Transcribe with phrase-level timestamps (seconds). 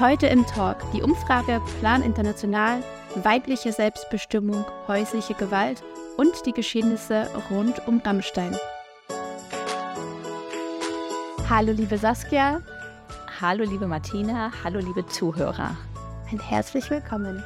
[0.00, 2.82] Heute im Talk die Umfrage Plan International,
[3.16, 5.82] weibliche Selbstbestimmung, häusliche Gewalt
[6.16, 8.56] und die Geschehnisse rund um Rammstein.
[11.50, 12.62] Hallo liebe Saskia.
[13.42, 15.76] Hallo liebe Martina, hallo liebe Zuhörer.
[16.30, 17.44] Ein herzlich willkommen.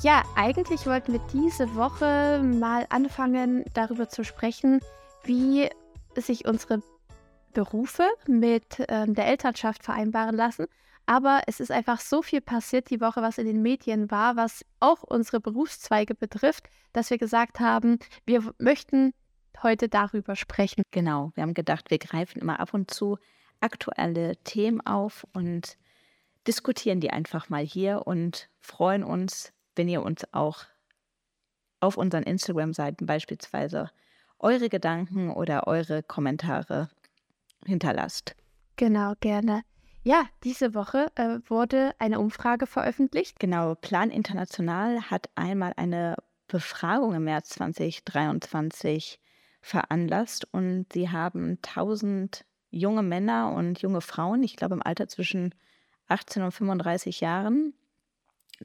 [0.00, 4.80] Ja, eigentlich wollten wir diese Woche mal anfangen, darüber zu sprechen,
[5.24, 5.68] wie
[6.16, 6.80] sich unsere
[7.52, 10.66] Berufe mit äh, der Elternschaft vereinbaren lassen
[11.10, 14.64] aber es ist einfach so viel passiert die Woche, was in den Medien war, was
[14.78, 19.12] auch unsere Berufszweige betrifft, dass wir gesagt haben, wir möchten
[19.60, 20.84] heute darüber sprechen.
[20.92, 23.18] Genau, wir haben gedacht, wir greifen immer ab und zu
[23.58, 25.78] aktuelle Themen auf und
[26.46, 30.62] diskutieren die einfach mal hier und freuen uns, wenn ihr uns auch
[31.80, 33.90] auf unseren Instagram-Seiten beispielsweise
[34.38, 36.88] eure Gedanken oder eure Kommentare
[37.66, 38.36] hinterlasst.
[38.76, 39.62] Genau, gerne.
[40.02, 43.38] Ja, diese Woche äh, wurde eine Umfrage veröffentlicht.
[43.38, 46.16] Genau, Plan International hat einmal eine
[46.48, 49.20] Befragung im März 2023
[49.60, 55.54] veranlasst und sie haben 1000 junge Männer und junge Frauen, ich glaube im Alter zwischen
[56.08, 57.74] 18 und 35 Jahren,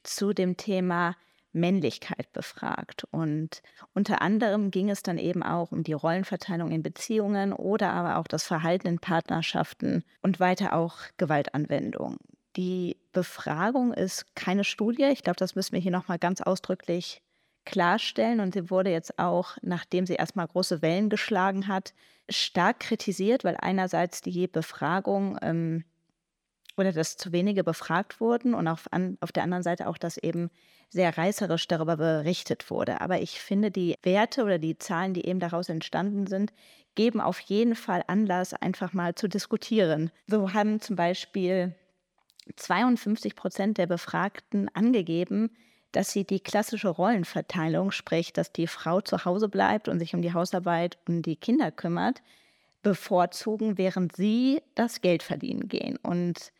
[0.03, 1.15] zu dem Thema
[1.55, 3.05] Männlichkeit befragt.
[3.11, 3.61] Und
[3.93, 8.27] unter anderem ging es dann eben auch um die Rollenverteilung in Beziehungen oder aber auch
[8.27, 12.17] das Verhalten in Partnerschaften und weiter auch Gewaltanwendung.
[12.55, 15.05] Die Befragung ist keine Studie.
[15.05, 17.21] Ich glaube, das müssen wir hier nochmal ganz ausdrücklich
[17.65, 18.39] klarstellen.
[18.39, 21.93] Und sie wurde jetzt auch, nachdem sie erstmal große Wellen geschlagen hat,
[22.29, 25.83] stark kritisiert, weil einerseits die Befragung ähm,
[26.77, 30.17] oder dass zu wenige befragt wurden und auf, an, auf der anderen Seite auch, dass
[30.17, 30.49] eben
[30.89, 33.01] sehr reißerisch darüber berichtet wurde.
[33.01, 36.53] Aber ich finde, die Werte oder die Zahlen, die eben daraus entstanden sind,
[36.95, 40.11] geben auf jeden Fall Anlass, einfach mal zu diskutieren.
[40.27, 41.75] So haben zum Beispiel
[42.55, 45.49] 52 Prozent der Befragten angegeben,
[45.91, 50.21] dass sie die klassische Rollenverteilung, sprich, dass die Frau zu Hause bleibt und sich um
[50.21, 52.21] die Hausarbeit und die Kinder kümmert,
[52.83, 55.97] bevorzugen, während sie das Geld verdienen gehen.
[55.97, 56.51] Und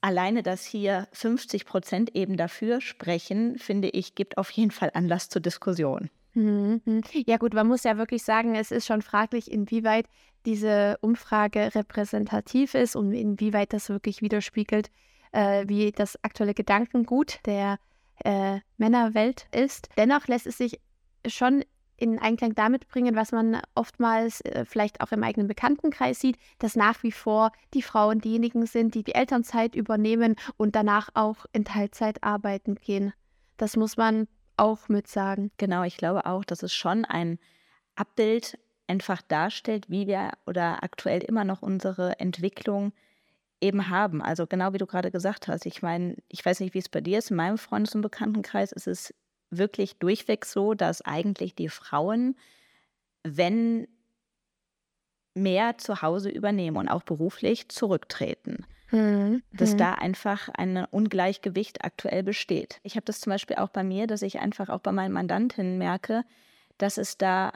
[0.00, 5.28] alleine, dass hier 50 Prozent eben dafür sprechen, finde ich, gibt auf jeden Fall Anlass
[5.28, 6.10] zur Diskussion.
[6.34, 7.02] Mhm.
[7.26, 10.06] Ja gut, man muss ja wirklich sagen, es ist schon fraglich, inwieweit
[10.46, 14.90] diese Umfrage repräsentativ ist und inwieweit das wirklich widerspiegelt,
[15.32, 17.78] äh, wie das aktuelle Gedankengut der
[18.24, 19.88] äh, Männerwelt ist.
[19.96, 20.80] Dennoch lässt es sich
[21.26, 21.64] schon
[21.98, 26.76] in Einklang damit bringen, was man oftmals äh, vielleicht auch im eigenen Bekanntenkreis sieht, dass
[26.76, 31.64] nach wie vor die Frauen diejenigen sind, die die Elternzeit übernehmen und danach auch in
[31.64, 33.12] Teilzeit arbeiten gehen.
[33.56, 35.50] Das muss man auch mit sagen.
[35.56, 37.38] Genau, ich glaube auch, dass es schon ein
[37.96, 42.92] Abbild einfach darstellt, wie wir oder aktuell immer noch unsere Entwicklung
[43.60, 44.22] eben haben.
[44.22, 45.66] Also genau wie du gerade gesagt hast.
[45.66, 47.30] Ich meine, ich weiß nicht, wie es bei dir ist.
[47.30, 49.14] In meinem Freundes- und Bekanntenkreis ist es
[49.50, 52.36] wirklich durchweg so, dass eigentlich die Frauen,
[53.22, 53.88] wenn
[55.34, 58.66] mehr zu Hause übernehmen und auch beruflich zurücktreten.
[58.90, 59.42] Mhm.
[59.52, 59.78] Dass mhm.
[59.78, 62.80] da einfach ein Ungleichgewicht aktuell besteht.
[62.82, 65.78] Ich habe das zum Beispiel auch bei mir, dass ich einfach auch bei meinen Mandantinnen
[65.78, 66.24] merke,
[66.78, 67.52] dass es da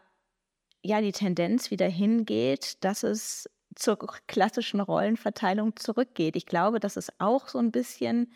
[0.83, 6.37] ja die Tendenz wieder hingeht, dass es zur klassischen Rollenverteilung zurückgeht.
[6.37, 8.31] Ich glaube, dass es auch so ein bisschen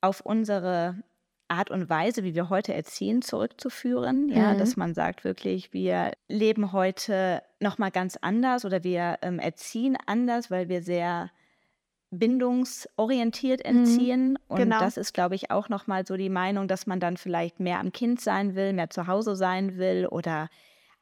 [0.00, 1.02] auf unsere
[1.48, 4.28] Art und Weise, wie wir heute erziehen, zurückzuführen.
[4.28, 4.58] Ja, mhm.
[4.58, 10.50] dass man sagt wirklich, wir leben heute nochmal ganz anders oder wir ähm, erziehen anders,
[10.50, 11.30] weil wir sehr
[12.10, 13.78] bindungsorientiert mhm.
[13.78, 14.30] entziehen.
[14.30, 14.78] Mhm, und genau.
[14.78, 17.92] das ist, glaube ich, auch nochmal so die Meinung, dass man dann vielleicht mehr am
[17.92, 20.48] Kind sein will, mehr zu Hause sein will oder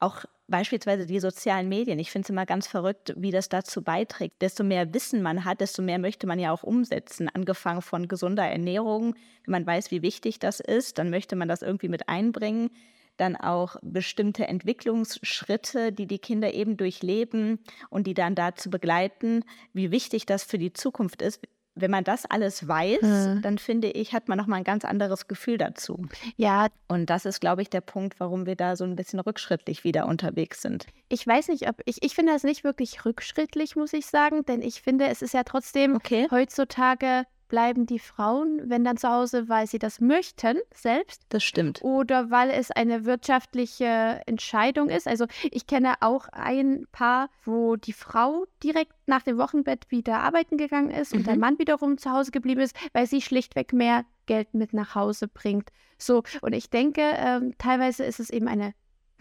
[0.01, 1.99] auch beispielsweise die sozialen Medien.
[1.99, 4.41] Ich finde es immer ganz verrückt, wie das dazu beiträgt.
[4.41, 7.29] Desto mehr Wissen man hat, desto mehr möchte man ja auch umsetzen.
[7.29, 9.17] Angefangen von gesunder Ernährung.
[9.45, 12.71] Wenn man weiß, wie wichtig das ist, dann möchte man das irgendwie mit einbringen.
[13.17, 17.59] Dann auch bestimmte Entwicklungsschritte, die die Kinder eben durchleben
[17.91, 21.41] und die dann dazu begleiten, wie wichtig das für die Zukunft ist
[21.75, 23.43] wenn man das alles weiß, hm.
[23.43, 26.07] dann finde ich, hat man nochmal ein ganz anderes Gefühl dazu.
[26.37, 26.69] Ja.
[26.89, 30.07] Und das ist, glaube ich, der Punkt, warum wir da so ein bisschen rückschrittlich wieder
[30.07, 30.87] unterwegs sind.
[31.09, 34.63] Ich weiß nicht, ob ich, ich finde das nicht wirklich rückschrittlich, muss ich sagen, denn
[34.63, 36.29] ich finde, es ist ja trotzdem okay.
[36.31, 41.21] heutzutage bleiben die Frauen, wenn dann zu Hause, weil sie das möchten selbst.
[41.29, 41.83] Das stimmt.
[41.83, 45.07] Oder weil es eine wirtschaftliche Entscheidung ist.
[45.07, 50.57] Also ich kenne auch ein Paar, wo die Frau direkt nach dem Wochenbett wieder arbeiten
[50.57, 51.19] gegangen ist mhm.
[51.19, 51.41] und der mhm.
[51.41, 55.69] Mann wiederum zu Hause geblieben ist, weil sie schlichtweg mehr Geld mit nach Hause bringt.
[55.99, 58.73] So, und ich denke, ähm, teilweise ist es eben eine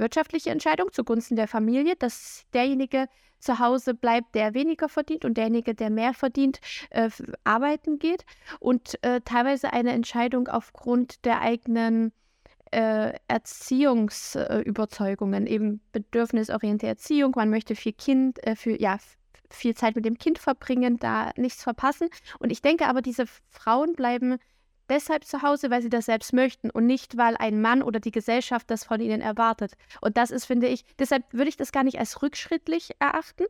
[0.01, 3.07] wirtschaftliche Entscheidung zugunsten der Familie, dass derjenige
[3.39, 6.59] zu Hause bleibt, der weniger verdient und derjenige, der mehr verdient,
[6.89, 7.09] äh,
[7.43, 8.25] arbeiten geht.
[8.59, 12.11] Und äh, teilweise eine Entscheidung aufgrund der eigenen
[12.71, 17.33] äh, Erziehungsüberzeugungen, eben bedürfnisorientierte Erziehung.
[17.35, 18.97] Man möchte viel Kind, äh, für, ja,
[19.49, 22.07] viel Zeit mit dem Kind verbringen, da nichts verpassen.
[22.39, 24.37] Und ich denke aber, diese Frauen bleiben
[24.89, 28.11] deshalb zu Hause, weil sie das selbst möchten und nicht, weil ein Mann oder die
[28.11, 29.73] Gesellschaft das von ihnen erwartet.
[30.01, 33.45] Und das ist, finde ich, deshalb würde ich das gar nicht als rückschrittlich erachten,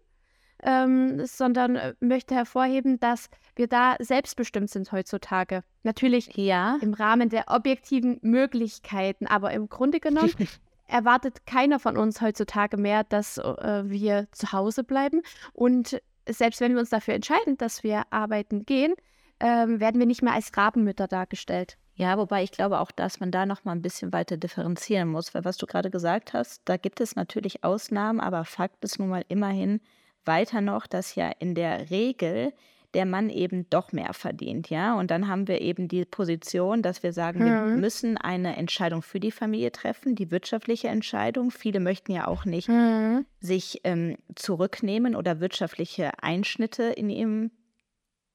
[0.64, 5.64] ähm, sondern äh, möchte hervorheben, dass wir da selbstbestimmt sind heutzutage.
[5.84, 6.78] Natürlich ja.
[6.82, 10.34] im Rahmen der objektiven Möglichkeiten, aber im Grunde genommen
[10.88, 15.22] erwartet keiner von uns heutzutage mehr, dass äh, wir zu Hause bleiben.
[15.54, 18.94] Und selbst wenn wir uns dafür entscheiden, dass wir arbeiten gehen,
[19.42, 21.78] ähm, werden wir nicht mehr als Rabenmütter dargestellt.
[21.96, 25.34] Ja, wobei ich glaube auch, dass man da noch mal ein bisschen weiter differenzieren muss,
[25.34, 29.10] weil was du gerade gesagt hast, da gibt es natürlich Ausnahmen, aber Fakt ist nun
[29.10, 29.82] mal immerhin
[30.24, 32.54] weiter noch, dass ja in der Regel
[32.94, 34.98] der Mann eben doch mehr verdient, ja.
[34.98, 37.46] Und dann haben wir eben die Position, dass wir sagen, mhm.
[37.46, 41.52] wir müssen eine Entscheidung für die Familie treffen, die wirtschaftliche Entscheidung.
[41.52, 43.26] Viele möchten ja auch nicht mhm.
[43.40, 47.52] sich ähm, zurücknehmen oder wirtschaftliche Einschnitte in ihrem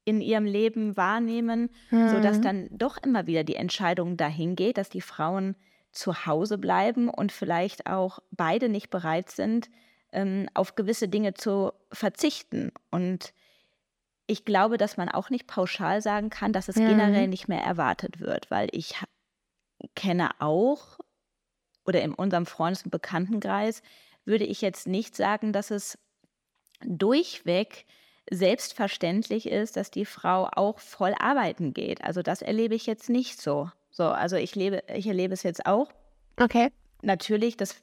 [0.07, 2.09] in ihrem Leben wahrnehmen, mhm.
[2.09, 5.57] sodass dann doch immer wieder die Entscheidung dahin geht, dass die Frauen
[5.91, 9.69] zu Hause bleiben und vielleicht auch beide nicht bereit sind,
[10.13, 12.71] ähm, auf gewisse Dinge zu verzichten.
[12.91, 13.35] Und
[14.29, 16.89] ich glaube, dass man auch nicht pauschal sagen kann, dass es mhm.
[16.89, 18.95] generell nicht mehr erwartet wird, weil ich
[19.97, 21.01] kenne auch
[21.85, 23.83] oder in unserem Freundes- und Bekanntenkreis
[24.25, 25.99] würde ich jetzt nicht sagen, dass es
[26.85, 27.87] durchweg
[28.31, 32.03] selbstverständlich ist, dass die Frau auch voll arbeiten geht.
[32.03, 33.71] Also das erlebe ich jetzt nicht so.
[33.91, 35.89] So, also ich lebe, ich erlebe es jetzt auch.
[36.39, 36.71] Okay.
[37.03, 37.77] Natürlich, das,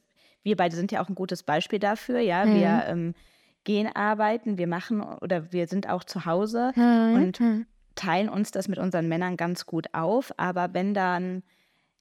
[0.43, 2.45] wir beide sind ja auch ein gutes Beispiel dafür, ja.
[2.45, 2.55] Mhm.
[2.55, 3.15] Wir ähm,
[3.63, 7.13] gehen arbeiten, wir machen oder wir sind auch zu Hause mhm.
[7.15, 7.65] und mhm.
[7.95, 10.33] teilen uns das mit unseren Männern ganz gut auf.
[10.37, 11.43] Aber wenn dann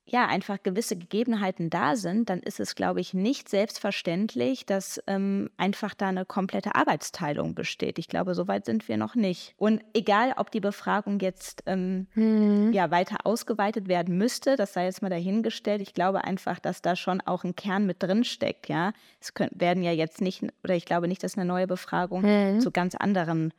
[0.04, 5.48] ja, einfach gewisse Gegebenheiten da sind, dann ist es, glaube ich, nicht selbstverständlich, dass ähm,
[5.56, 7.98] einfach da eine komplette Arbeitsteilung besteht.
[7.98, 9.54] Ich glaube, so weit sind wir noch nicht.
[9.56, 12.72] Und egal, ob die Befragung jetzt ähm, hm.
[12.72, 15.80] ja, weiter ausgeweitet werden müsste, das sei jetzt mal dahingestellt.
[15.80, 18.68] Ich glaube einfach, dass da schon auch ein Kern mit drin steckt.
[18.68, 18.92] Ja?
[19.20, 22.60] Es können, werden ja jetzt nicht, oder ich glaube nicht, dass eine neue Befragung hm.
[22.60, 23.52] zu ganz anderen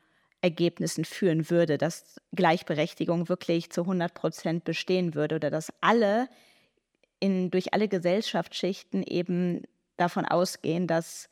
[0.44, 6.28] Ergebnissen führen würde, dass Gleichberechtigung wirklich zu 100 Prozent bestehen würde oder dass alle
[7.20, 9.64] in, durch alle Gesellschaftsschichten eben
[9.96, 11.30] davon ausgehen, dass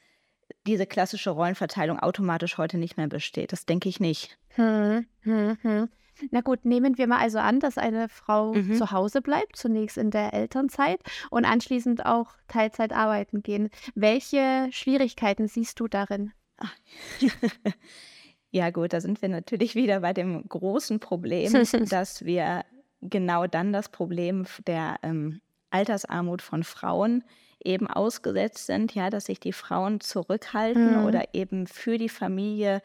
[0.65, 3.51] diese klassische Rollenverteilung automatisch heute nicht mehr besteht.
[3.51, 4.37] Das denke ich nicht.
[4.55, 5.89] Hm, hm, hm.
[6.29, 8.75] Na gut, nehmen wir mal also an, dass eine Frau mhm.
[8.75, 13.69] zu Hause bleibt, zunächst in der Elternzeit und anschließend auch Teilzeit arbeiten gehen.
[13.93, 16.31] Welche Schwierigkeiten siehst du darin?
[18.51, 21.51] Ja gut, da sind wir natürlich wieder bei dem großen Problem,
[21.89, 22.63] dass wir
[23.01, 27.23] genau dann das Problem der ähm, Altersarmut von Frauen
[27.63, 31.05] eben ausgesetzt sind, ja, dass sich die Frauen zurückhalten mhm.
[31.05, 32.81] oder eben für die Familie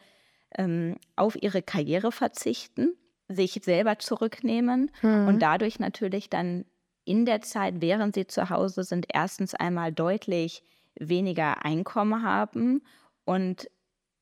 [0.57, 2.95] ähm, auf ihre Karriere verzichten,
[3.27, 5.27] sich selber zurücknehmen mhm.
[5.27, 6.65] und dadurch natürlich dann
[7.03, 10.63] in der Zeit, während sie zu Hause sind, erstens einmal deutlich
[10.95, 12.81] weniger Einkommen haben
[13.25, 13.69] und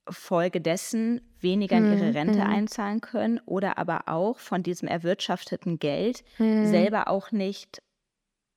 [0.09, 2.49] folgedessen weniger in ihre hm, Rente hm.
[2.49, 6.67] einzahlen können oder aber auch von diesem erwirtschafteten Geld hm.
[6.67, 7.81] selber auch nicht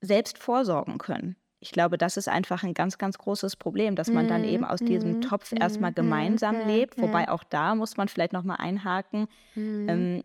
[0.00, 1.37] selbst vorsorgen können.
[1.61, 4.78] Ich glaube, das ist einfach ein ganz, ganz großes Problem, dass man dann eben aus
[4.78, 7.00] diesem Topf erstmal gemeinsam lebt.
[7.00, 9.26] Wobei auch da muss man vielleicht nochmal einhaken.
[9.57, 10.23] Ähm,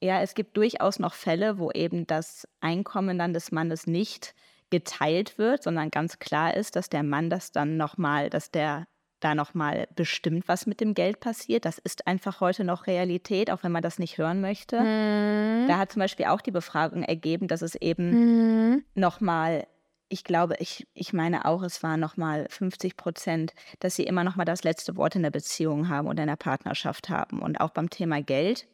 [0.00, 4.34] ja, es gibt durchaus noch Fälle, wo eben das Einkommen dann des Mannes nicht
[4.70, 8.86] geteilt wird, sondern ganz klar ist, dass der Mann das dann nochmal, dass der
[9.20, 11.64] da nochmal bestimmt, was mit dem Geld passiert.
[11.64, 14.80] Das ist einfach heute noch Realität, auch wenn man das nicht hören möchte.
[14.80, 15.66] Mhm.
[15.68, 18.84] Da hat zum Beispiel auch die Befragung ergeben, dass es eben mhm.
[18.94, 19.66] nochmal,
[20.08, 24.46] ich glaube, ich, ich meine auch, es waren nochmal 50 Prozent, dass sie immer nochmal
[24.46, 27.40] das letzte Wort in der Beziehung haben oder in der Partnerschaft haben.
[27.40, 28.66] Und auch beim Thema Geld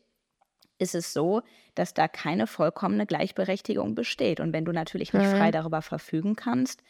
[0.78, 1.42] ist es so,
[1.76, 4.40] dass da keine vollkommene Gleichberechtigung besteht.
[4.40, 5.36] Und wenn du natürlich nicht mhm.
[5.36, 6.82] frei darüber verfügen kannst,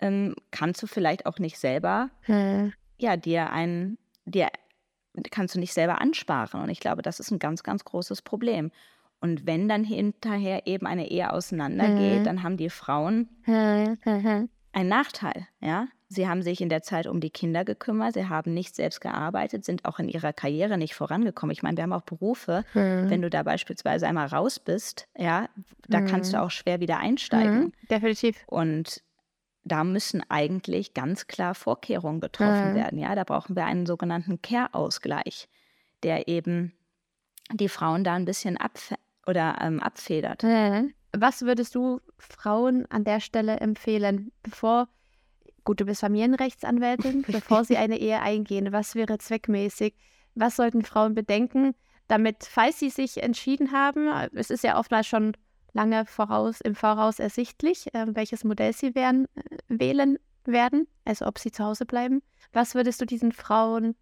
[0.00, 4.48] ähm, kannst du vielleicht auch nicht selber mhm ja, dir ein, dir
[5.30, 6.62] kannst du nicht selber ansparen.
[6.62, 8.70] Und ich glaube, das ist ein ganz, ganz großes Problem.
[9.20, 12.24] Und wenn dann hinterher eben eine Ehe auseinandergeht, mhm.
[12.24, 14.48] dann haben die Frauen mhm.
[14.72, 15.88] einen Nachteil, ja.
[16.08, 19.64] Sie haben sich in der Zeit um die Kinder gekümmert, sie haben nicht selbst gearbeitet,
[19.64, 21.52] sind auch in ihrer Karriere nicht vorangekommen.
[21.52, 23.10] Ich meine, wir haben auch Berufe, mhm.
[23.10, 25.48] wenn du da beispielsweise einmal raus bist, ja,
[25.88, 26.44] da kannst du mhm.
[26.44, 27.58] auch schwer wieder einsteigen.
[27.60, 27.72] Mhm.
[27.90, 28.44] Definitiv.
[28.46, 29.02] Und
[29.66, 32.74] da müssen eigentlich ganz klar Vorkehrungen getroffen Mhm.
[32.74, 32.98] werden.
[32.98, 35.48] Ja, da brauchen wir einen sogenannten Care-Ausgleich,
[36.02, 36.72] der eben
[37.52, 38.94] die Frauen da ein bisschen abf
[39.26, 40.44] oder ähm, abfedert.
[40.44, 40.94] Mhm.
[41.16, 44.88] Was würdest du Frauen an der Stelle empfehlen, bevor,
[45.64, 48.72] gut, du bist Familienrechtsanwältin, bevor sie eine Ehe eingehen?
[48.72, 49.94] Was wäre zweckmäßig?
[50.34, 51.74] Was sollten Frauen bedenken,
[52.08, 55.32] damit, falls sie sich entschieden haben, es ist ja oftmals schon
[55.76, 61.38] lange voraus, im Voraus ersichtlich, äh, welches Modell sie werden, äh, wählen werden, also ob
[61.38, 62.22] sie zu Hause bleiben.
[62.52, 63.94] Was würdest du diesen Frauen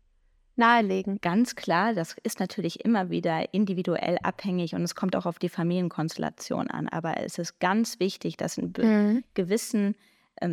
[0.57, 1.19] nahelegen?
[1.21, 5.49] Ganz klar, das ist natürlich immer wieder individuell abhängig und es kommt auch auf die
[5.49, 6.89] Familienkonstellation an.
[6.89, 9.25] Aber es ist ganz wichtig, dass in Mhm.
[9.35, 9.97] gewissen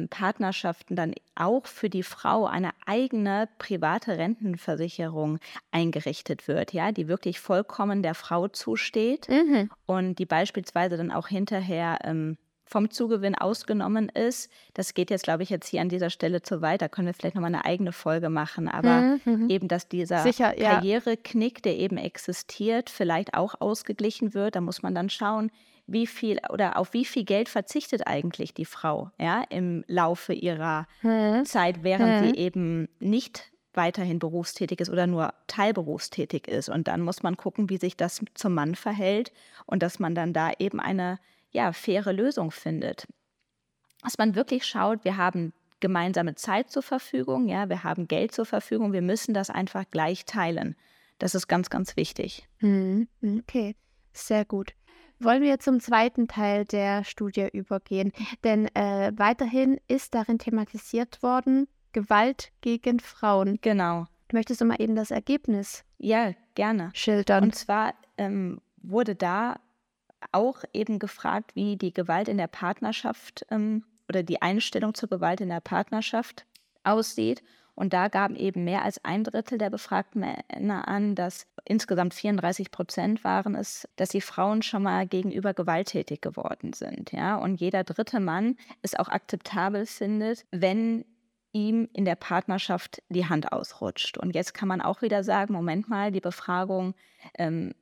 [0.10, 5.40] Partnerschaften dann auch für die Frau eine eigene private Rentenversicherung
[5.72, 9.70] eingerichtet wird, ja, die wirklich vollkommen der Frau zusteht Mhm.
[9.86, 14.50] und die beispielsweise dann auch hinterher ähm, vom Zugewinn ausgenommen ist.
[14.76, 16.82] Das geht jetzt, glaube ich, jetzt hier an dieser Stelle zu weit.
[16.82, 18.70] Da können wir vielleicht nochmal eine eigene Folge machen.
[18.70, 19.50] Aber Mhm, mhm.
[19.50, 20.54] eben, dass dieser Sicher.
[20.54, 24.56] Karriereknick, der eben existiert, vielleicht auch ausgeglichen wird.
[24.56, 25.52] Da muss man dann schauen,
[25.88, 30.88] wie viel oder auf wie viel Geld verzichtet eigentlich die Frau ja, im Laufe ihrer
[31.02, 31.46] Mhm.
[31.46, 32.28] Zeit, während Mhm.
[32.30, 36.68] sie eben nicht weiterhin berufstätig ist oder nur teilberufstätig ist.
[36.70, 39.32] Und dann muss man gucken, wie sich das zum Mann verhält
[39.66, 41.20] und dass man dann da eben eine
[41.52, 43.08] ja, faire Lösung findet.
[44.04, 48.46] Dass man wirklich schaut, wir haben gemeinsame Zeit zur Verfügung, ja, wir haben Geld zur
[48.46, 50.76] Verfügung, wir müssen das einfach gleich teilen.
[51.20, 52.48] Das ist ganz, ganz wichtig.
[52.60, 53.08] Mhm.
[53.40, 53.76] Okay,
[54.14, 54.74] sehr gut.
[55.24, 58.12] Wollen wir zum zweiten Teil der Studie übergehen?
[58.44, 63.60] Denn äh, weiterhin ist darin thematisiert worden, Gewalt gegen Frauen.
[63.62, 64.08] Genau.
[64.32, 66.90] Möchtest du mal eben das Ergebnis Ja, gerne.
[66.94, 67.44] schildern?
[67.46, 69.60] Und zwar ähm, wurde da
[70.32, 75.42] auch eben gefragt, wie die Gewalt in der Partnerschaft ähm, oder die Einstellung zur Gewalt
[75.42, 76.46] in der Partnerschaft
[76.84, 77.44] aussieht.
[77.82, 82.70] Und da gaben eben mehr als ein Drittel der befragten Männer an, dass insgesamt 34
[82.70, 87.12] Prozent waren es, dass die Frauen schon mal gegenüber gewalttätig geworden sind.
[87.12, 87.38] Ja?
[87.38, 91.06] Und jeder dritte Mann es auch akzeptabel findet, wenn
[91.54, 94.20] ihm in der Partnerschaft die Hand ausrutscht.
[94.20, 96.94] Und jetzt kann man auch wieder sagen, Moment mal, die Befragung
[97.40, 97.74] ähm,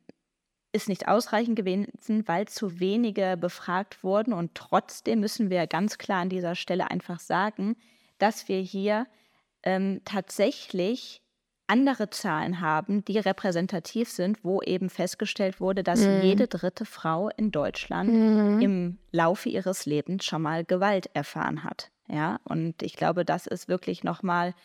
[0.72, 4.32] ist nicht ausreichend gewesen, weil zu wenige befragt wurden.
[4.32, 7.76] Und trotzdem müssen wir ganz klar an dieser Stelle einfach sagen,
[8.18, 9.06] dass wir hier
[9.64, 11.22] ähm, tatsächlich
[11.68, 16.22] andere Zahlen haben, die repräsentativ sind, wo eben festgestellt wurde, dass Mhm.
[16.22, 18.62] jede dritte Frau in Deutschland Mhm.
[18.62, 21.92] im Laufe ihres Lebens schon mal Gewalt erfahren hat.
[22.08, 24.56] Ja, und ich glaube, das ist wirklich nochmal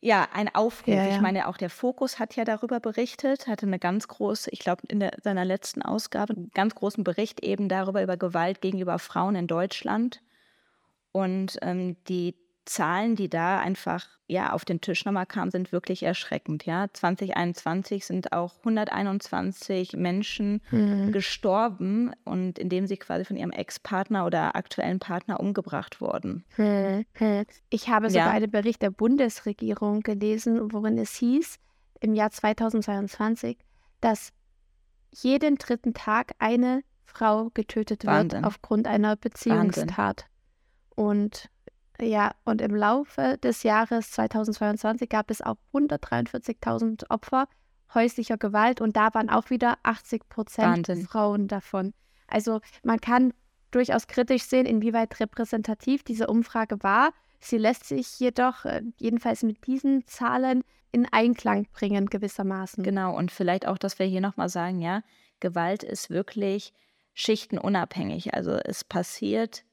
[0.00, 0.88] ja, ein Aufruf.
[0.94, 1.14] Ja, ja.
[1.14, 4.82] Ich meine, auch der Fokus hat ja darüber berichtet, hatte eine ganz große, ich glaube,
[4.88, 9.34] in der, seiner letzten Ausgabe, einen ganz großen Bericht eben darüber, über Gewalt gegenüber Frauen
[9.34, 10.20] in Deutschland.
[11.12, 12.34] Und ähm, die
[12.66, 16.64] Zahlen, die da einfach ja, auf den Tisch nochmal kamen, sind wirklich erschreckend.
[16.64, 16.86] Ja?
[16.92, 21.12] 2021 sind auch 121 Menschen Mhm.
[21.12, 26.44] gestorben und indem sie quasi von ihrem Ex-Partner oder aktuellen Partner umgebracht wurden.
[26.56, 27.44] Hm, hm.
[27.68, 28.32] Ich habe sogar Ja.
[28.32, 31.56] einen Bericht der Bundesregierung gelesen, worin es hieß,
[32.00, 33.58] im Jahr 2022,
[34.00, 34.32] dass
[35.12, 38.44] jeden dritten Tag eine Frau getötet wird Wahnsinn.
[38.44, 40.26] aufgrund einer Beziehungstat.
[40.96, 41.50] Und
[42.00, 47.46] ja, und im Laufe des Jahres 2022 gab es auch 143.000 Opfer
[47.94, 50.88] häuslicher Gewalt und da waren auch wieder 80 Prozent.
[51.08, 51.94] Frauen davon.
[52.26, 53.32] Also man kann
[53.70, 57.12] durchaus kritisch sehen, inwieweit repräsentativ diese Umfrage war.
[57.40, 62.82] Sie lässt sich jedoch äh, jedenfalls mit diesen Zahlen in Einklang bringen, gewissermaßen.
[62.82, 65.02] Genau, und vielleicht auch, dass wir hier nochmal sagen, ja,
[65.40, 66.72] Gewalt ist wirklich
[67.14, 68.32] schichtenunabhängig.
[68.32, 69.64] Also es passiert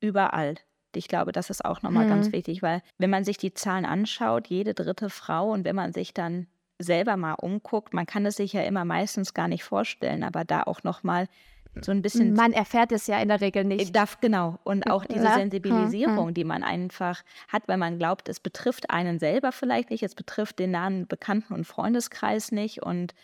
[0.00, 0.56] überall.
[0.96, 2.32] Ich glaube, das ist auch nochmal ganz Mhm.
[2.32, 6.14] wichtig, weil wenn man sich die Zahlen anschaut, jede dritte Frau und wenn man sich
[6.14, 6.46] dann
[6.78, 10.62] selber mal umguckt, man kann es sich ja immer meistens gar nicht vorstellen, aber da
[10.62, 11.26] auch nochmal
[11.82, 13.96] so ein bisschen Man erfährt es ja in der Regel Ich nicht.
[13.96, 14.58] darf genau.
[14.64, 15.34] Und auch diese Ja.
[15.34, 20.14] Sensibilisierung, die man einfach hat, weil man glaubt, es betrifft einen selber vielleicht nicht, es
[20.16, 22.82] betrifft den nahen Bekannten- und Freundeskreis nicht.
[22.82, 23.14] Und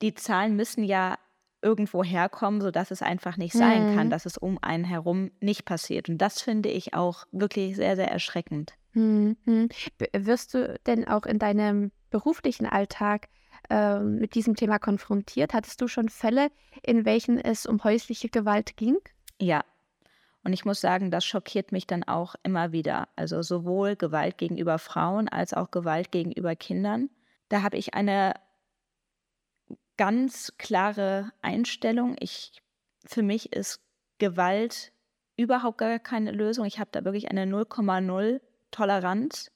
[0.00, 1.16] die Zahlen müssen ja
[1.62, 4.10] irgendwo herkommen, sodass es einfach nicht sein kann, Mhm.
[4.10, 6.08] dass es um einen herum nicht passiert.
[6.08, 8.74] Und das finde ich auch wirklich sehr, sehr erschreckend.
[8.92, 9.68] Hm, hm.
[9.98, 13.28] B- Wirst du denn auch in deinem beruflichen Alltag
[13.70, 15.54] ähm, mit diesem Thema konfrontiert?
[15.54, 16.50] Hattest du schon Fälle,
[16.82, 18.96] in welchen es um häusliche Gewalt ging?
[19.40, 19.64] Ja.
[20.44, 23.08] Und ich muss sagen, das schockiert mich dann auch immer wieder.
[23.14, 27.08] Also sowohl Gewalt gegenüber Frauen als auch Gewalt gegenüber Kindern.
[27.48, 28.34] Da habe ich eine
[29.96, 32.16] ganz klare Einstellung.
[32.18, 32.62] Ich,
[33.04, 33.80] für mich ist
[34.18, 34.92] Gewalt
[35.36, 36.64] überhaupt gar keine Lösung.
[36.64, 39.50] Ich habe da wirklich eine 0,0 Toleranz.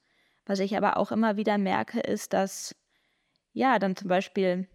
[0.45, 2.75] Was ich aber auch immer wieder merke, ist, dass
[3.53, 4.67] ja dann zum Beispiel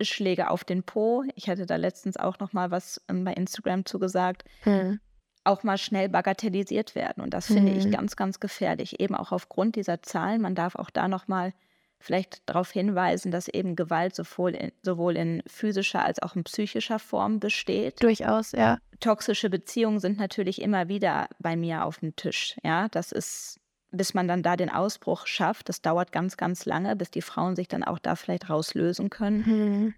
[0.00, 1.24] Schläge auf den Po.
[1.34, 4.44] Ich hatte da letztens auch noch mal was ähm, bei Instagram zugesagt.
[4.62, 5.00] Hm.
[5.44, 7.22] Auch mal schnell bagatellisiert werden.
[7.22, 7.78] Und das finde hm.
[7.78, 9.00] ich ganz, ganz gefährlich.
[9.00, 10.42] Eben auch aufgrund dieser Zahlen.
[10.42, 11.52] Man darf auch da noch mal
[12.00, 16.98] vielleicht darauf hinweisen, dass eben Gewalt sowohl in, sowohl in physischer als auch in psychischer
[16.98, 18.02] Form besteht.
[18.02, 18.78] Durchaus, ja.
[18.98, 22.56] Toxische Beziehungen sind natürlich immer wieder bei mir auf dem Tisch.
[22.64, 26.96] Ja, das ist, bis man dann da den Ausbruch schafft, das dauert ganz, ganz lange,
[26.96, 29.46] bis die Frauen sich dann auch da vielleicht rauslösen können.
[29.46, 29.94] Hm.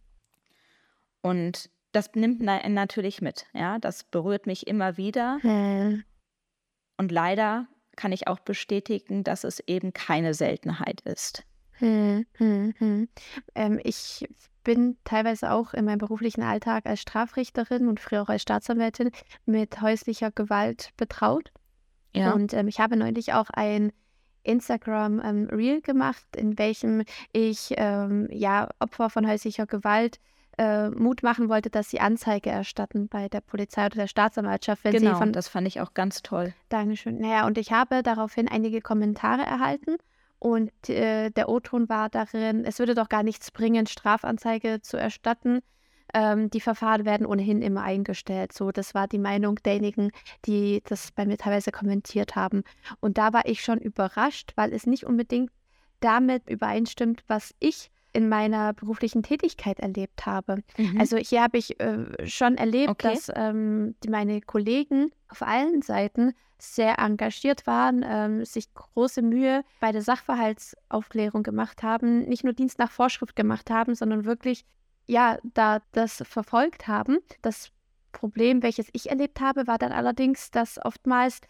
[1.23, 3.47] Und das nimmt natürlich mit.
[3.52, 5.38] Ja, das berührt mich immer wieder.
[5.42, 6.04] Hm.
[6.97, 11.44] Und leider kann ich auch bestätigen, dass es eben keine Seltenheit ist.
[11.82, 13.08] Hm, hm, hm.
[13.56, 14.28] Ähm, ich
[14.62, 19.10] bin teilweise auch in meinem beruflichen Alltag als Strafrichterin und früher auch als Staatsanwältin
[19.46, 21.50] mit häuslicher Gewalt betraut.
[22.14, 22.34] Ja.
[22.34, 23.92] Und ähm, ich habe neulich auch ein
[24.44, 30.20] Instagram ähm, Reel gemacht, in welchem ich ähm, ja Opfer von häuslicher Gewalt
[30.58, 34.84] äh, Mut machen wollte, dass sie Anzeige erstatten bei der Polizei oder der Staatsanwaltschaft.
[34.84, 36.54] Wenn genau, sie von das fand ich auch ganz toll.
[36.68, 37.18] Dankeschön.
[37.18, 39.96] Naja, und ich habe daraufhin einige Kommentare erhalten
[40.42, 45.61] und äh, der O-Ton war darin, es würde doch gar nichts bringen, Strafanzeige zu erstatten.
[46.12, 48.52] Ähm, die Verfahren werden ohnehin immer eingestellt.
[48.52, 50.11] So, das war die Meinung derjenigen,
[50.44, 52.64] die das bei mir teilweise kommentiert haben.
[52.99, 55.52] Und da war ich schon überrascht, weil es nicht unbedingt
[56.00, 60.62] damit übereinstimmt, was ich in meiner beruflichen Tätigkeit erlebt habe.
[60.76, 61.00] Mhm.
[61.00, 63.14] Also hier habe ich äh, schon erlebt, okay.
[63.14, 69.92] dass ähm, meine Kollegen auf allen Seiten sehr engagiert waren, ähm, sich große Mühe bei
[69.92, 74.64] der Sachverhaltsaufklärung gemacht haben, nicht nur Dienst nach Vorschrift gemacht haben, sondern wirklich
[75.07, 77.19] ja, da das verfolgt haben.
[77.42, 77.71] Das
[78.12, 81.40] Problem, welches ich erlebt habe, war dann allerdings, dass oftmals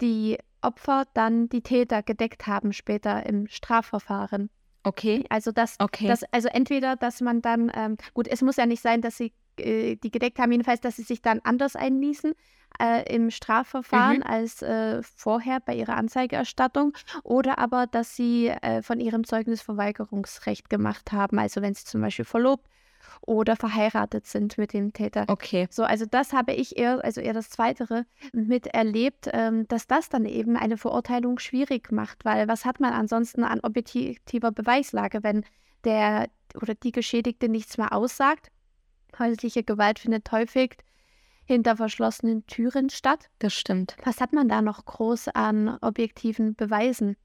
[0.00, 4.48] die Opfer dann die Täter gedeckt haben später im Strafverfahren.
[4.84, 5.24] Okay.
[5.28, 6.08] Also das, okay.
[6.08, 9.32] das also entweder, dass man dann, ähm, gut, es muss ja nicht sein, dass sie
[9.58, 12.32] äh, die gedeckt haben, jedenfalls, dass sie sich dann anders einließen
[12.80, 14.22] äh, im Strafverfahren mhm.
[14.22, 21.12] als äh, vorher bei ihrer Anzeigerstattung oder aber, dass sie äh, von ihrem Zeugnisverweigerungsrecht gemacht
[21.12, 22.66] haben, also wenn sie zum Beispiel verlobt
[23.26, 25.24] oder verheiratet sind mit dem Täter.
[25.28, 25.68] Okay.
[25.70, 30.24] So, also das habe ich eher, also eher das Zweitere miterlebt, ähm, dass das dann
[30.24, 35.44] eben eine Verurteilung schwierig macht, weil was hat man ansonsten an objektiver Beweislage, wenn
[35.84, 36.28] der
[36.60, 38.50] oder die Geschädigte nichts mehr aussagt?
[39.18, 40.76] Häusliche Gewalt findet häufig
[41.52, 43.28] hinter verschlossenen Türen statt.
[43.38, 43.96] Das stimmt.
[44.04, 47.16] Was hat man da noch groß an objektiven Beweisen?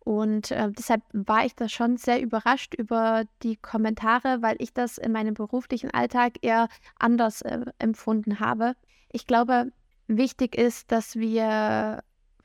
[0.00, 4.98] Und äh, deshalb war ich da schon sehr überrascht über die Kommentare, weil ich das
[4.98, 6.68] in meinem beruflichen Alltag eher
[6.98, 8.74] anders äh, empfunden habe.
[9.10, 9.72] Ich glaube,
[10.06, 12.02] wichtig ist, dass wir,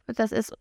[0.07, 0.53] dass es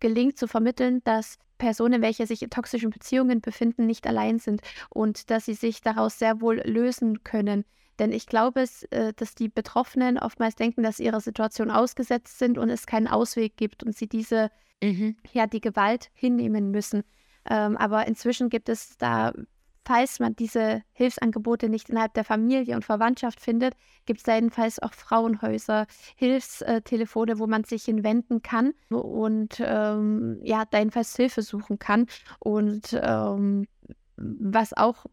[0.00, 5.30] gelingt zu vermitteln, dass Personen, welche sich in toxischen Beziehungen befinden, nicht allein sind und
[5.30, 7.64] dass sie sich daraus sehr wohl lösen können.
[7.98, 12.58] Denn ich glaube, es, äh, dass die Betroffenen oftmals denken, dass ihre Situation ausgesetzt sind
[12.58, 14.50] und es keinen Ausweg gibt und sie diese,
[14.82, 15.16] mhm.
[15.32, 17.04] ja, die Gewalt hinnehmen müssen.
[17.48, 19.32] Ähm, aber inzwischen gibt es da,
[19.84, 23.74] falls man diese Hilfsangebote nicht innerhalb der Familie und Verwandtschaft findet,
[24.06, 30.64] gibt es da jedenfalls auch Frauenhäuser, Hilfstelefone, wo man sich hinwenden kann und ähm, ja,
[30.70, 32.06] da jedenfalls Hilfe suchen kann.
[32.38, 33.66] Und ähm,
[34.16, 35.06] was auch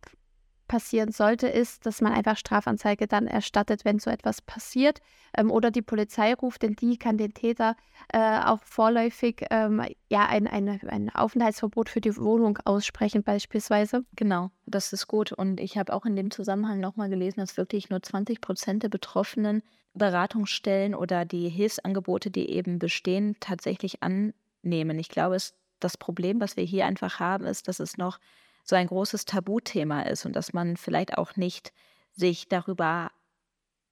[0.71, 5.01] passieren sollte, ist, dass man einfach Strafanzeige dann erstattet, wenn so etwas passiert
[5.37, 7.75] ähm, oder die Polizei ruft, denn die kann den Täter
[8.13, 14.05] äh, auch vorläufig ähm, ja ein, ein, ein Aufenthaltsverbot für die Wohnung aussprechen beispielsweise.
[14.15, 17.89] Genau, das ist gut und ich habe auch in dem Zusammenhang nochmal gelesen, dass wirklich
[17.89, 24.97] nur 20 Prozent der Betroffenen Beratungsstellen oder die Hilfsangebote, die eben bestehen, tatsächlich annehmen.
[24.99, 28.19] Ich glaube, es, das Problem, was wir hier einfach haben, ist, dass es noch
[28.63, 31.73] so ein großes Tabuthema ist und dass man vielleicht auch nicht
[32.13, 33.11] sich darüber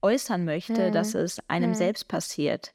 [0.02, 0.92] äußern möchte, mhm.
[0.94, 1.76] dass es einem mhm.
[1.76, 2.74] selbst passiert.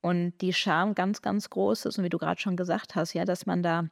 [0.00, 1.98] Und die Scham ganz, ganz groß ist.
[1.98, 3.88] Und wie du gerade schon gesagt hast, ja, dass man da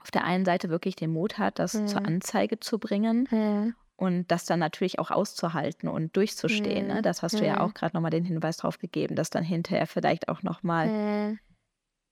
[0.00, 1.88] auf der einen Seite wirklich den Mut hat, das mhm.
[1.88, 3.74] zur Anzeige zu bringen mhm.
[3.96, 6.86] und das dann natürlich auch auszuhalten und durchzustehen.
[6.86, 6.96] Ne?
[6.96, 7.02] Mhm.
[7.02, 7.60] Das hast du ja mhm.
[7.62, 11.38] auch gerade nochmal den Hinweis drauf gegeben, dass dann hinterher vielleicht auch nochmal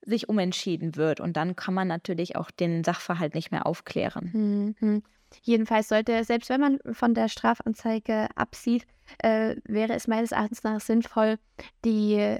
[0.01, 1.19] sich umentschieden wird.
[1.19, 4.75] Und dann kann man natürlich auch den Sachverhalt nicht mehr aufklären.
[4.79, 5.03] Mhm.
[5.43, 8.85] Jedenfalls sollte, selbst wenn man von der Strafanzeige absieht,
[9.19, 11.37] äh, wäre es meines Erachtens nach sinnvoll,
[11.85, 12.37] die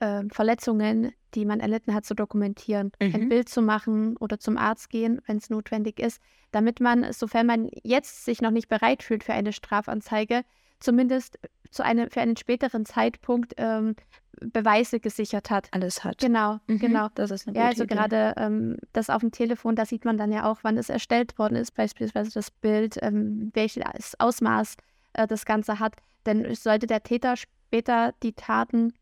[0.00, 3.14] äh, Verletzungen, die man erlitten hat, zu dokumentieren, mhm.
[3.14, 7.46] ein Bild zu machen oder zum Arzt gehen, wenn es notwendig ist, damit man, sofern
[7.46, 10.42] man jetzt sich noch nicht bereit fühlt für eine Strafanzeige,
[10.80, 11.38] zumindest
[11.70, 13.96] zu einem, für einen späteren Zeitpunkt ähm,
[14.40, 15.68] Beweise gesichert hat.
[15.72, 16.18] Alles hat.
[16.18, 17.08] Genau, mhm, genau.
[17.14, 17.94] Das ist eine ja, also Idee.
[17.94, 21.38] gerade ähm, das auf dem Telefon, da sieht man dann ja auch, wann es erstellt
[21.38, 24.76] worden ist, beispielsweise das Bild, ähm, welches Ausmaß
[25.14, 25.96] äh, das Ganze hat.
[26.26, 28.92] Denn sollte der Täter später die Taten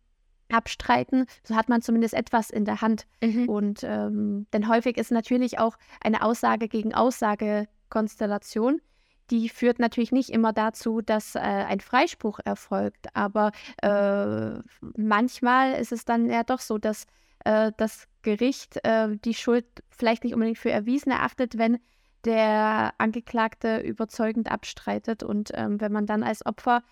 [0.50, 3.06] abstreiten, so hat man zumindest etwas in der Hand.
[3.22, 3.48] Mhm.
[3.48, 8.80] Und ähm, denn häufig ist natürlich auch eine Aussage gegen Aussage-Konstellation.
[9.30, 13.14] Die führt natürlich nicht immer dazu, dass äh, ein Freispruch erfolgt.
[13.14, 14.58] Aber äh,
[14.96, 17.06] manchmal ist es dann ja doch so, dass
[17.44, 21.78] äh, das Gericht äh, die Schuld vielleicht nicht unbedingt für erwiesen erachtet, wenn
[22.24, 25.22] der Angeklagte überzeugend abstreitet.
[25.22, 26.82] Und ähm, wenn man dann als Opfer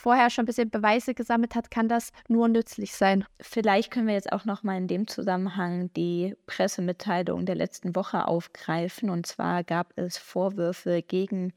[0.00, 3.24] vorher schon ein bisschen Beweise gesammelt hat, kann das nur nützlich sein.
[3.38, 8.26] Vielleicht können wir jetzt auch noch mal in dem Zusammenhang die Pressemitteilung der letzten Woche
[8.26, 9.10] aufgreifen.
[9.10, 11.52] Und zwar gab es Vorwürfe gegen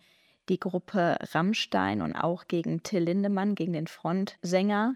[0.50, 4.96] die Gruppe Rammstein und auch gegen Till Lindemann, gegen den Frontsänger.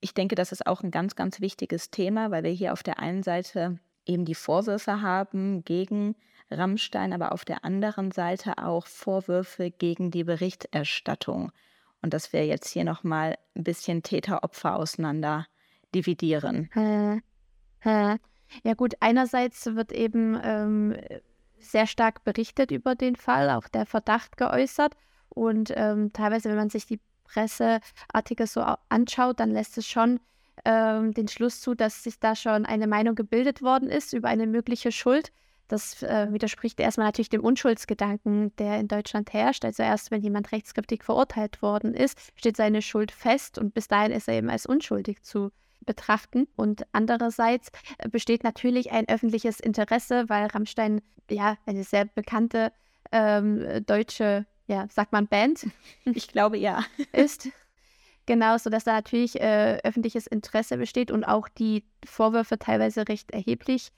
[0.00, 2.98] Ich denke, das ist auch ein ganz, ganz wichtiges Thema, weil wir hier auf der
[2.98, 6.16] einen Seite eben die Vorwürfe haben gegen
[6.50, 11.52] Rammstein, aber auf der anderen Seite auch Vorwürfe gegen die Berichterstattung
[12.02, 15.46] und dass wir jetzt hier nochmal ein bisschen Täter-Opfer auseinander
[15.94, 16.70] dividieren.
[18.64, 20.96] Ja gut, einerseits wird eben ähm,
[21.58, 24.96] sehr stark berichtet über den Fall, auch der Verdacht geäußert
[25.28, 30.20] und ähm, teilweise, wenn man sich die Presseartikel so anschaut, dann lässt es schon
[30.64, 34.46] ähm, den Schluss zu, dass sich da schon eine Meinung gebildet worden ist über eine
[34.46, 35.32] mögliche Schuld.
[35.70, 39.64] Das äh, widerspricht erstmal natürlich dem Unschuldsgedanken, der in Deutschland herrscht.
[39.64, 44.10] Also erst wenn jemand rechtskräftig verurteilt worden ist, steht seine Schuld fest und bis dahin
[44.10, 45.52] ist er eben als unschuldig zu
[45.86, 46.48] betrachten.
[46.56, 52.72] Und andererseits äh, besteht natürlich ein öffentliches Interesse, weil Rammstein ja eine sehr bekannte
[53.12, 55.68] ähm, deutsche, ja, sagt man Band?
[56.04, 56.82] Ich glaube ja.
[57.12, 57.48] ist.
[58.26, 63.84] Genau, sodass da natürlich äh, öffentliches Interesse besteht und auch die Vorwürfe teilweise recht erheblich
[63.84, 63.94] sind.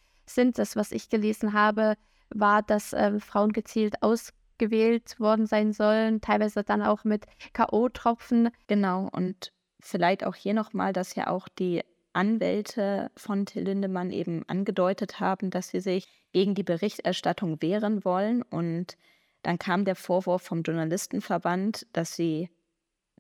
[0.55, 1.97] Das, was ich gelesen habe,
[2.31, 8.51] war, dass äh, Frauen gezielt ausgewählt worden sein sollen, teilweise dann auch mit K.O.-Tropfen.
[8.67, 11.83] Genau, und vielleicht auch hier nochmal, dass ja auch die
[12.13, 18.43] Anwälte von Till Lindemann eben angedeutet haben, dass sie sich gegen die Berichterstattung wehren wollen.
[18.43, 18.97] Und
[19.43, 22.51] dann kam der Vorwurf vom Journalistenverband, dass sie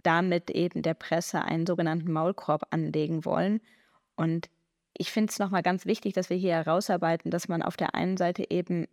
[0.02, 3.60] damit eben der Presse einen sogenannten Maulkorb anlegen wollen.
[4.16, 4.48] Und
[4.96, 8.16] ich finde es nochmal ganz wichtig, dass wir hier herausarbeiten, dass man auf der einen
[8.16, 8.86] Seite eben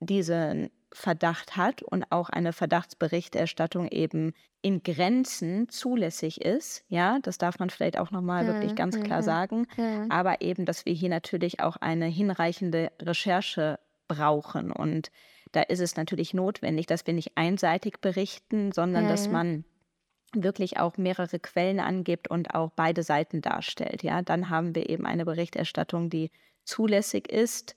[0.00, 6.84] diesen Verdacht hat und auch eine Verdachtsberichterstattung eben in Grenzen zulässig ist.
[6.88, 9.66] Ja, das darf man vielleicht auch nochmal ja, wirklich ganz klar ja, sagen.
[9.76, 10.06] Ja.
[10.08, 13.78] Aber eben, dass wir hier natürlich auch eine hinreichende Recherche
[14.08, 14.72] brauchen.
[14.72, 15.10] Und
[15.52, 19.64] da ist es natürlich notwendig, dass wir nicht einseitig berichten, sondern dass man
[20.32, 24.02] wirklich auch mehrere Quellen angibt und auch beide Seiten darstellt.
[24.02, 26.30] Ja, dann haben wir eben eine Berichterstattung, die
[26.64, 27.74] zulässig ist,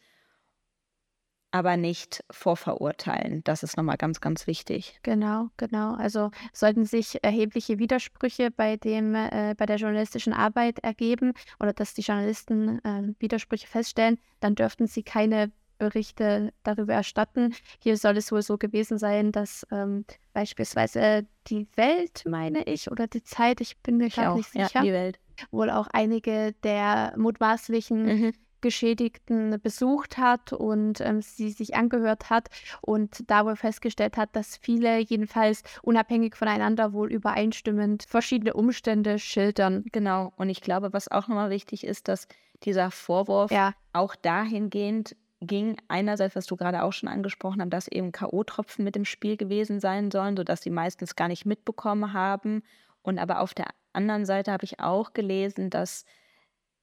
[1.54, 3.44] aber nicht vorverurteilen.
[3.44, 5.00] Das ist nochmal ganz, ganz wichtig.
[5.04, 5.94] Genau, genau.
[5.94, 11.94] Also sollten sich erhebliche Widersprüche bei dem, äh, bei der journalistischen Arbeit ergeben oder dass
[11.94, 15.52] die Journalisten äh, Widersprüche feststellen, dann dürften sie keine
[15.84, 17.54] Berichte darüber erstatten.
[17.80, 23.08] Hier soll es wohl so gewesen sein, dass ähm, beispielsweise die Welt, meine ich, oder
[23.08, 25.20] die Zeit, ich bin mir gerade nicht sicher, ja, die Welt.
[25.52, 28.34] wohl auch einige der mutmaßlichen mhm.
[28.64, 32.48] Geschädigten besucht hat und ähm, sie sich angehört hat
[32.82, 39.84] und da wohl festgestellt hat, dass viele jedenfalls unabhängig voneinander wohl übereinstimmend verschiedene Umstände schildern.
[39.92, 40.32] Genau.
[40.38, 42.28] Und ich glaube, was auch nochmal wichtig ist, dass
[42.64, 43.74] dieser Vorwurf ja.
[43.92, 48.96] auch dahingehend ging einerseits, was du gerade auch schon angesprochen hast, dass eben K.O.-Tropfen mit
[48.96, 52.64] im Spiel gewesen sein sollen, sodass sie meistens gar nicht mitbekommen haben.
[53.02, 56.06] Und aber auf der anderen Seite habe ich auch gelesen, dass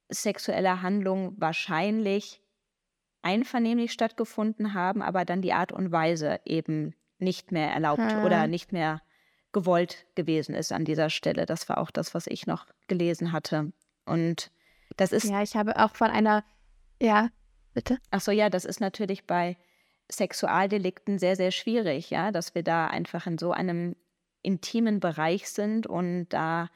[0.09, 2.41] sexuelle Handlungen wahrscheinlich
[3.21, 8.23] einvernehmlich stattgefunden haben, aber dann die Art und Weise eben nicht mehr erlaubt hm.
[8.23, 9.01] oder nicht mehr
[9.51, 11.45] gewollt gewesen ist an dieser Stelle.
[11.45, 13.73] Das war auch das, was ich noch gelesen hatte.
[14.05, 14.51] Und
[14.97, 15.25] das ist.
[15.25, 16.43] Ja, ich habe auch von einer,
[17.01, 17.29] ja,
[17.73, 17.97] Bitte?
[18.09, 19.57] Ach so, ja, das ist natürlich bei
[20.11, 23.95] Sexualdelikten sehr, sehr schwierig, ja, dass wir da einfach in so einem
[24.41, 26.69] intimen Bereich sind und da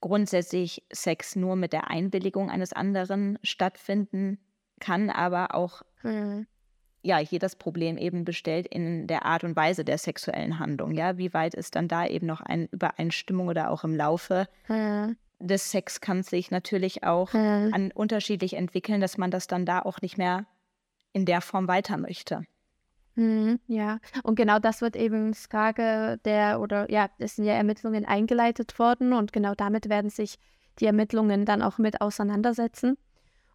[0.00, 4.38] grundsätzlich Sex nur mit der Einwilligung eines anderen stattfinden
[4.80, 6.46] kann, aber auch mhm.
[7.02, 10.92] ja hier das Problem eben bestellt in der Art und Weise der sexuellen Handlung.
[10.92, 15.16] Ja, wie weit ist dann da eben noch eine Übereinstimmung oder auch im Laufe mhm
[15.38, 17.70] des Sex kann sich natürlich auch mhm.
[17.72, 20.46] an unterschiedlich entwickeln, dass man das dann da auch nicht mehr
[21.12, 22.44] in der Form weiter möchte.
[23.14, 28.04] Mhm, ja, und genau das wird eben Frage der, oder ja, es sind ja Ermittlungen
[28.04, 30.38] eingeleitet worden und genau damit werden sich
[30.78, 32.96] die Ermittlungen dann auch mit auseinandersetzen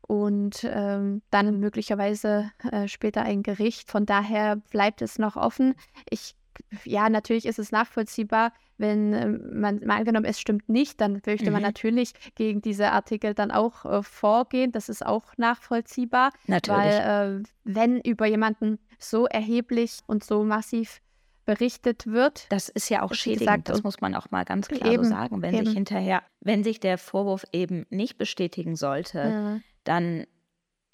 [0.01, 3.89] und ähm, dann möglicherweise äh, später ein Gericht.
[3.89, 5.75] Von daher bleibt es noch offen.
[6.09, 6.35] Ich,
[6.83, 11.45] ja, natürlich ist es nachvollziehbar, wenn äh, man mal angenommen, es stimmt nicht, dann möchte
[11.45, 11.53] mhm.
[11.53, 14.71] man natürlich gegen diese Artikel dann auch äh, vorgehen.
[14.71, 16.31] Das ist auch nachvollziehbar.
[16.47, 16.79] Natürlich.
[16.79, 21.01] Weil äh, wenn über jemanden so erheblich und so massiv
[21.45, 22.45] berichtet wird.
[22.49, 25.09] Das ist ja auch schädigend, gesagt, das muss man auch mal ganz klar eben, so
[25.09, 25.41] sagen.
[25.41, 25.65] Wenn eben.
[25.65, 29.59] sich hinterher, wenn sich der Vorwurf eben nicht bestätigen sollte, ja.
[29.83, 30.25] dann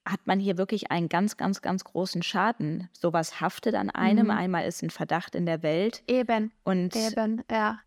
[0.10, 2.90] hat man hier wirklich einen ganz, ganz, ganz großen Schaden.
[2.94, 4.26] Sowas haftet an einem.
[4.26, 4.32] Mhm.
[4.32, 6.04] Einmal ist ein Verdacht in der Welt.
[6.08, 6.52] Eben.
[6.64, 7.80] Und Eben, ja.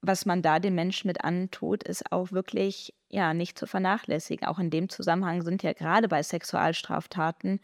[0.00, 4.46] was man da den Menschen mit antut, ist auch wirklich ja nicht zu vernachlässigen.
[4.46, 7.60] Auch in dem Zusammenhang sind ja gerade bei Sexualstraftaten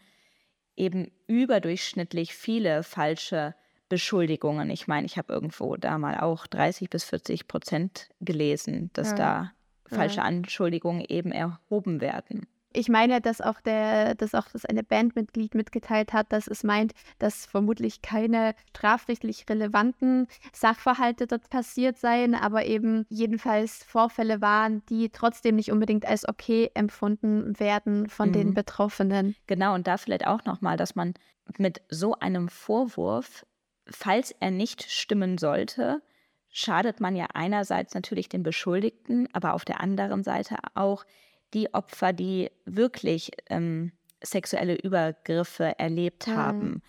[0.75, 3.55] eben überdurchschnittlich viele falsche
[3.89, 4.69] Beschuldigungen.
[4.69, 9.15] Ich meine, ich habe irgendwo da mal auch 30 bis 40 Prozent gelesen, dass ja.
[9.15, 9.51] da
[9.85, 10.23] falsche ja.
[10.23, 16.13] Anschuldigungen eben erhoben werden ich meine, dass auch der, dass auch das eine Bandmitglied mitgeteilt
[16.13, 23.05] hat, dass es meint, dass vermutlich keine strafrechtlich relevanten Sachverhalte dort passiert seien, aber eben
[23.09, 28.33] jedenfalls Vorfälle waren, die trotzdem nicht unbedingt als okay empfunden werden von mhm.
[28.33, 29.35] den Betroffenen.
[29.47, 31.15] Genau, und da vielleicht auch nochmal, dass man
[31.57, 33.45] mit so einem Vorwurf,
[33.89, 36.01] falls er nicht stimmen sollte,
[36.49, 41.05] schadet man ja einerseits natürlich den Beschuldigten, aber auf der anderen Seite auch
[41.53, 43.91] die Opfer, die wirklich ähm,
[44.23, 46.35] sexuelle Übergriffe erlebt mhm.
[46.35, 46.81] haben.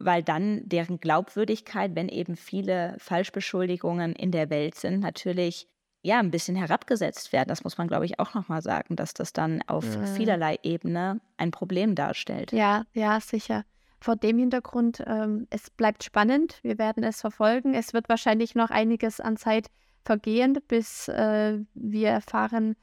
[0.00, 5.66] Weil dann deren Glaubwürdigkeit, wenn eben viele Falschbeschuldigungen in der Welt sind, natürlich
[6.02, 7.48] ja ein bisschen herabgesetzt werden.
[7.48, 10.06] Das muss man, glaube ich, auch nochmal sagen, dass das dann auf mhm.
[10.06, 12.52] vielerlei Ebene ein Problem darstellt.
[12.52, 13.64] Ja, ja, sicher.
[14.00, 16.60] Vor dem Hintergrund, ähm, es bleibt spannend.
[16.62, 17.74] Wir werden es verfolgen.
[17.74, 19.70] Es wird wahrscheinlich noch einiges an Zeit
[20.04, 22.76] vergehen, bis äh, wir erfahren,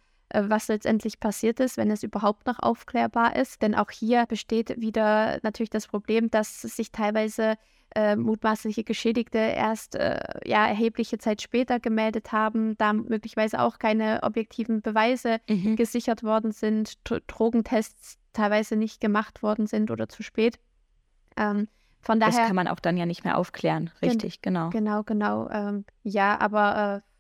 [0.48, 3.62] was letztendlich passiert ist, wenn es überhaupt noch aufklärbar ist.
[3.62, 7.56] Denn auch hier besteht wieder natürlich das Problem, dass sich teilweise
[7.96, 14.22] äh, mutmaßliche Geschädigte erst äh, ja, erhebliche Zeit später gemeldet haben, da möglicherweise auch keine
[14.24, 15.76] objektiven Beweise mhm.
[15.76, 20.60] gesichert worden sind, Drogentests teilweise nicht gemacht worden sind oder zu spät.
[21.38, 21.68] Ähm,
[22.02, 24.70] von daher, das kann man auch dann ja nicht mehr aufklären, richtig, gen genau.
[24.70, 25.50] Genau, genau.
[25.50, 27.15] Ähm, ja, aber äh,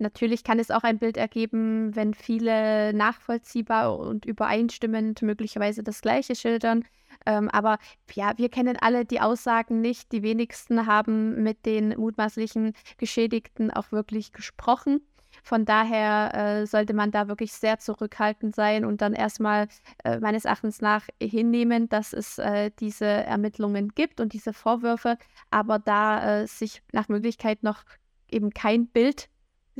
[0.00, 6.34] Natürlich kann es auch ein Bild ergeben, wenn viele nachvollziehbar und übereinstimmend möglicherweise das Gleiche
[6.34, 6.84] schildern.
[7.26, 7.78] Ähm, aber
[8.14, 10.10] ja, wir kennen alle die Aussagen nicht.
[10.12, 15.02] Die wenigsten haben mit den mutmaßlichen Geschädigten auch wirklich gesprochen.
[15.42, 19.68] Von daher äh, sollte man da wirklich sehr zurückhaltend sein und dann erstmal
[20.04, 25.18] äh, meines Erachtens nach hinnehmen, dass es äh, diese Ermittlungen gibt und diese Vorwürfe,
[25.50, 27.84] aber da äh, sich nach Möglichkeit noch
[28.30, 29.28] eben kein Bild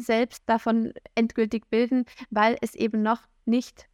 [0.01, 3.87] selbst davon endgültig bilden, weil es eben noch nicht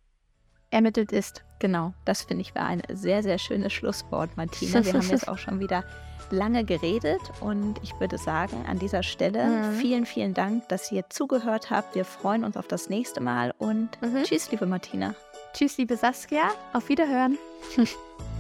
[0.71, 1.45] ermittelt ist.
[1.59, 4.85] Genau, das finde ich war ein sehr, sehr schönes Schlusswort, Martina.
[4.85, 5.85] Wir haben jetzt auch schon wieder
[6.31, 9.75] lange geredet und ich würde sagen, an dieser Stelle mhm.
[9.75, 11.95] vielen, vielen Dank, dass ihr zugehört habt.
[11.95, 14.25] Wir freuen uns auf das nächste Mal und mhm.
[14.25, 15.14] tschüss, liebe Martina.
[15.53, 16.51] Tschüss, liebe Saskia.
[16.73, 17.38] Auf Wiederhören.